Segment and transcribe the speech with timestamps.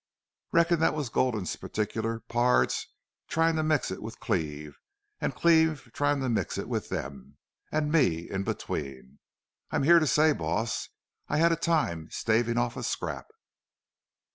[0.51, 2.87] "Reckon that was Gulden's particular pards
[3.27, 4.73] tryin' to mix it with Cleve
[5.19, 7.37] an' Cleve tryin' to mix it with them
[7.71, 9.19] an' ME in between!...
[9.69, 10.89] I'm here to say, boss,
[11.27, 13.27] that I had a time stavin' off a scrap."